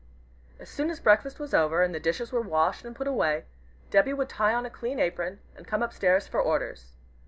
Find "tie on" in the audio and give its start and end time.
4.29-4.65